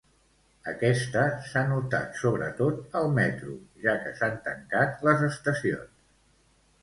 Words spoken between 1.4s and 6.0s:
s'ha notat, sobretot, al metro, ja que s'han tancat les estacions.